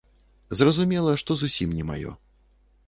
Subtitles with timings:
[0.61, 2.17] Зразумела, што зусім не маё.